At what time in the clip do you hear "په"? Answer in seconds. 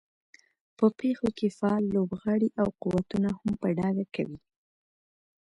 0.77-0.85, 3.61-3.67